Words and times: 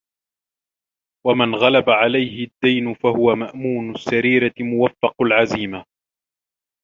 وَمَنْ 1.27 1.55
غَلَبَ 1.55 1.89
عَلَيْهِ 1.89 2.47
الدِّينُ 2.47 2.93
فَهُوَ 2.93 3.35
مَأْمُونُ 3.35 3.91
السَّرِيرَةِ 3.95 4.53
مُوَفَّقُ 4.61 5.21
الْعَزِيمَةِ 5.21 5.85